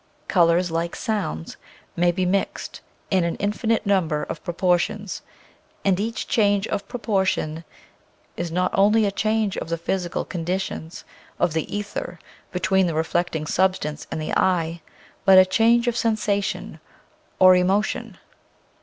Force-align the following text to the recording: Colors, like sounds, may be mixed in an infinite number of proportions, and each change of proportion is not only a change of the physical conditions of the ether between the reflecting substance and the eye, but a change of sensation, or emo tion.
Colors, 0.27 0.71
like 0.71 0.95
sounds, 0.95 1.57
may 1.95 2.11
be 2.11 2.25
mixed 2.25 2.81
in 3.11 3.23
an 3.23 3.35
infinite 3.35 3.85
number 3.85 4.23
of 4.23 4.43
proportions, 4.43 5.21
and 5.85 5.99
each 5.99 6.27
change 6.27 6.67
of 6.69 6.87
proportion 6.87 7.63
is 8.35 8.51
not 8.51 8.71
only 8.73 9.05
a 9.05 9.11
change 9.11 9.57
of 9.57 9.69
the 9.69 9.77
physical 9.77 10.25
conditions 10.25 11.03
of 11.37 11.53
the 11.53 11.71
ether 11.71 12.17
between 12.51 12.87
the 12.87 12.95
reflecting 12.95 13.45
substance 13.45 14.07
and 14.09 14.19
the 14.19 14.33
eye, 14.35 14.81
but 15.23 15.37
a 15.37 15.45
change 15.45 15.87
of 15.87 15.95
sensation, 15.95 16.79
or 17.37 17.53
emo 17.55 17.81
tion. 17.83 18.17